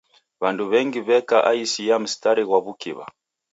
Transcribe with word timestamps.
W'andu 0.41 0.63
w'engi 0.71 0.99
w'eka 1.07 1.37
aisi 1.51 1.81
ya 1.89 1.97
msitari 2.03 2.43
ghwa 2.47 2.57
w'ukiw'a. 2.63 3.05